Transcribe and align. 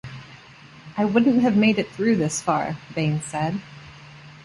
I 0.97 1.05
wouldn't 1.05 1.41
have 1.43 1.55
made 1.55 1.77
it 1.77 1.91
through 1.91 2.15
this 2.15 2.41
far, 2.41 2.75
Bain 2.95 3.21
said. 3.23 3.61